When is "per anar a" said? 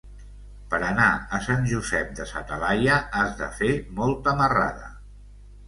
0.69-1.39